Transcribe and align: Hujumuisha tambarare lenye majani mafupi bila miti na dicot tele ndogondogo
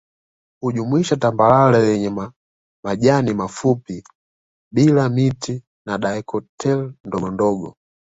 Hujumuisha 0.61 1.15
tambarare 1.15 1.85
lenye 1.85 2.31
majani 2.85 3.33
mafupi 3.33 4.03
bila 4.73 5.09
miti 5.09 5.63
na 5.87 5.97
dicot 5.97 6.45
tele 6.57 6.93
ndogondogo 7.05 7.75